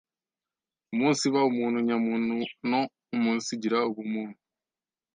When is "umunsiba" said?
0.93-1.39